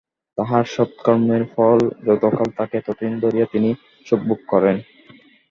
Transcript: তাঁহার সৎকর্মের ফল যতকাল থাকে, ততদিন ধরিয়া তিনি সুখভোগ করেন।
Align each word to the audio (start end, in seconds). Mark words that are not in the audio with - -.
তাঁহার 0.37 0.65
সৎকর্মের 0.65 1.43
ফল 1.53 1.77
যতকাল 2.05 2.47
থাকে, 2.57 2.77
ততদিন 2.81 3.13
ধরিয়া 3.19 3.47
তিনি 3.51 3.69
সুখভোগ 4.07 4.39
করেন। 4.47 4.77